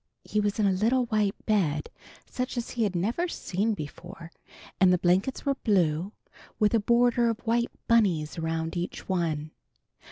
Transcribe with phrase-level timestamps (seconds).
[0.23, 1.91] He was in a little white bed,
[2.25, 4.31] such as he had never seen before,
[4.79, 6.11] and the blankets were blue,
[6.57, 9.51] with a border of white bunnies around each one.